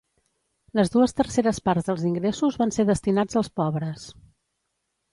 [0.79, 4.11] Les dues terceres parts dels ingressos van ser destinats als pobres.